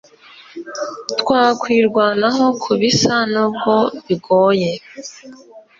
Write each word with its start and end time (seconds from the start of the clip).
Twakwirwanaho 1.19 2.45
kubisa 2.63 3.13
nubwo 3.33 3.75
bigoye 4.05 4.71